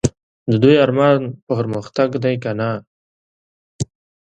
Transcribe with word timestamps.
د 0.49 0.51
دوی 0.63 0.75
ارمان 0.85 1.19
پرمختګ 1.47 2.09
دی 2.23 2.35
که 2.43 2.51
نه؟ 2.59 2.69